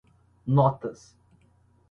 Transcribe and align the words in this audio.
notas 0.55 1.05